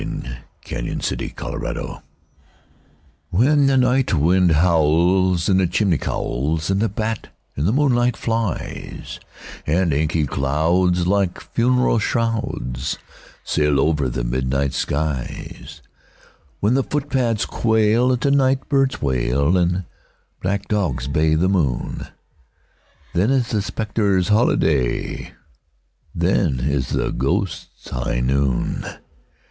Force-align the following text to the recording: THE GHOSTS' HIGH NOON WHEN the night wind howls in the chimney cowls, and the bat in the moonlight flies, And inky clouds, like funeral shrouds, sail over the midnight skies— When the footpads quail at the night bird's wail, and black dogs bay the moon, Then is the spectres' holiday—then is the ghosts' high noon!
THE 0.01 0.07
GHOSTS' 0.65 1.09
HIGH 1.39 1.59
NOON 1.61 1.99
WHEN 3.29 3.67
the 3.67 3.77
night 3.77 4.11
wind 4.15 4.51
howls 4.53 5.47
in 5.47 5.57
the 5.57 5.67
chimney 5.67 5.99
cowls, 5.99 6.71
and 6.71 6.81
the 6.81 6.89
bat 6.89 7.29
in 7.55 7.65
the 7.65 7.71
moonlight 7.71 8.17
flies, 8.17 9.19
And 9.67 9.93
inky 9.93 10.25
clouds, 10.25 11.05
like 11.05 11.39
funeral 11.39 11.99
shrouds, 11.99 12.97
sail 13.43 13.79
over 13.79 14.09
the 14.09 14.23
midnight 14.23 14.73
skies— 14.73 15.83
When 16.61 16.73
the 16.73 16.81
footpads 16.81 17.45
quail 17.45 18.11
at 18.11 18.21
the 18.21 18.31
night 18.31 18.67
bird's 18.67 19.03
wail, 19.03 19.55
and 19.55 19.85
black 20.41 20.67
dogs 20.67 21.07
bay 21.07 21.35
the 21.35 21.47
moon, 21.47 22.07
Then 23.13 23.29
is 23.29 23.51
the 23.51 23.61
spectres' 23.61 24.29
holiday—then 24.29 26.59
is 26.59 26.89
the 26.89 27.11
ghosts' 27.11 27.91
high 27.91 28.19
noon! 28.19 28.83